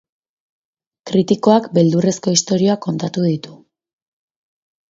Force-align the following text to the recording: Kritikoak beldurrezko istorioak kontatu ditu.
Kritikoak 1.11 1.69
beldurrezko 1.79 2.35
istorioak 2.39 2.83
kontatu 2.89 3.27
ditu. 3.29 3.55